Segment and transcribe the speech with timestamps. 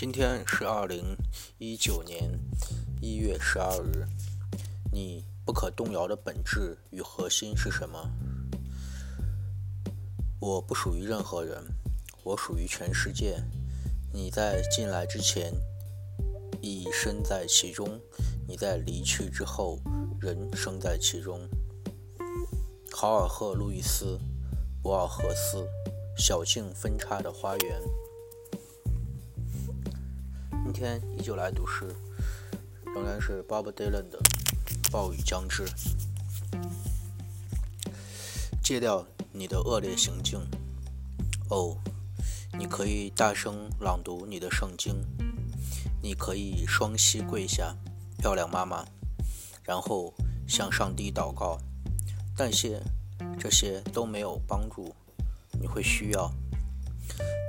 [0.00, 1.14] 今天是二零
[1.58, 2.32] 一九年
[3.02, 4.06] 一月十二日。
[4.90, 8.10] 你不可动摇的本质与核心是什么？
[10.40, 11.62] 我不属于任何人，
[12.24, 13.44] 我属于全世界。
[14.10, 15.52] 你在进来之前
[16.62, 18.00] 已身在其中，
[18.48, 19.78] 你在离去之后
[20.18, 21.46] 仍身在其中。
[22.90, 24.18] 豪尔赫·路易斯·
[24.82, 25.68] 博尔赫斯，
[26.16, 27.82] 小径分叉的花园。
[30.72, 31.92] 今天依旧来读诗，
[32.94, 34.20] 仍然是 Bob Dylan 的
[34.92, 35.66] 《暴雨将至》。
[38.62, 40.40] 戒掉你的恶劣行径。
[41.48, 41.76] 哦，
[42.56, 44.94] 你可以大声朗读你的圣经，
[46.00, 47.76] 你可以双膝跪下，
[48.18, 48.86] 漂亮妈妈，
[49.64, 50.14] 然后
[50.46, 51.58] 向上帝祷告。
[52.36, 52.80] 但些
[53.40, 54.94] 这些都没有帮助。
[55.60, 56.32] 你会需要，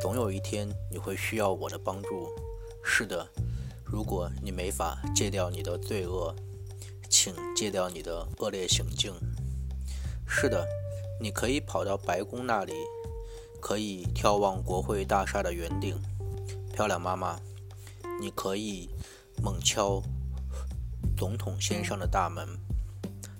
[0.01, 2.27] 总有一天你会需要我的帮助。
[2.83, 3.27] 是的，
[3.85, 6.35] 如果你没法戒掉你的罪恶，
[7.09, 9.13] 请戒掉你的恶劣行径。
[10.27, 10.67] 是的，
[11.19, 12.73] 你可以跑到白宫那里，
[13.61, 15.97] 可以眺望国会大厦的圆顶，
[16.73, 17.39] 漂亮妈妈。
[18.19, 18.89] 你可以
[19.41, 20.01] 猛敲
[21.17, 22.47] 总统先生的大门，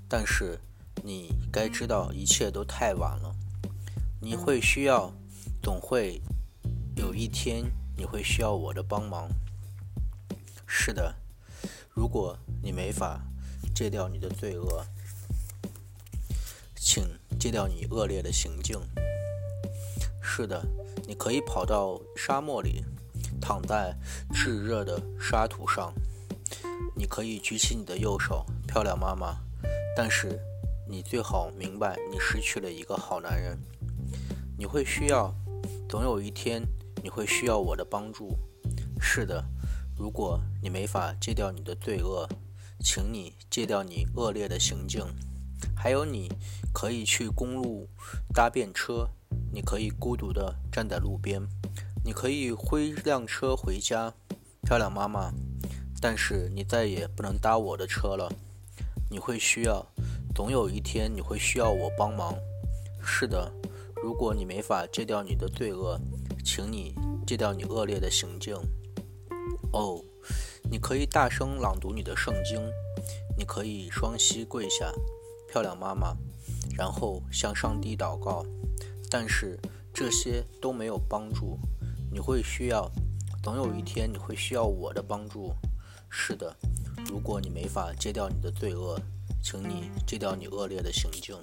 [0.08, 0.60] 但是
[1.04, 3.36] 你该知道，一切都太晚了。
[4.20, 5.14] 你会需要，
[5.62, 6.22] 总会
[6.96, 7.72] 有一天。
[8.02, 9.30] 你会需要我的帮忙。
[10.66, 11.14] 是的，
[11.92, 13.22] 如果你没法
[13.76, 14.84] 戒掉你的罪恶，
[16.76, 17.08] 请
[17.40, 18.80] 戒掉你恶劣的行径。
[20.20, 20.66] 是的，
[21.06, 22.84] 你可以跑到沙漠里，
[23.40, 23.96] 躺在
[24.34, 25.94] 炙热的沙土上。
[26.96, 29.38] 你可以举起你的右手，漂亮妈妈。
[29.96, 30.40] 但是
[30.90, 33.60] 你最好明白，你失去了一个好男人。
[34.58, 35.32] 你会需要，
[35.88, 36.68] 总有一天。
[37.04, 38.38] 你会需要我的帮助。
[39.00, 39.44] 是的，
[39.98, 42.28] 如果你没法戒掉你的罪恶，
[42.80, 45.04] 请你戒掉你恶劣的行径。
[45.76, 46.32] 还有，你
[46.74, 47.88] 可以去公路
[48.34, 49.10] 搭便车，
[49.52, 51.42] 你可以孤独地站在路边，
[52.04, 54.14] 你可以挥辆车回家，
[54.62, 55.34] 漂亮妈妈。
[56.00, 58.32] 但是你再也不能搭我的车了。
[59.10, 59.86] 你会需要，
[60.34, 62.36] 总有一天你会需要我帮忙。
[63.04, 63.52] 是的，
[64.04, 66.00] 如果你没法戒掉你的罪恶。
[66.44, 68.56] 请你戒掉你恶劣的行径。
[69.72, 70.04] 哦，
[70.70, 72.60] 你可以大声朗读你的圣经，
[73.38, 74.92] 你可以双膝跪下，
[75.50, 76.16] 漂亮妈妈，
[76.78, 78.46] 然后向上帝祷告。
[79.10, 79.60] 但是
[79.94, 81.58] 这些都没有帮助。
[82.12, 82.92] 你会需要，
[83.42, 85.54] 总有一天你会需要我的帮助。
[86.10, 86.56] 是的，
[87.08, 89.00] 如果你没法戒掉你的罪恶，
[89.42, 91.36] 请你戒掉你恶劣的行径。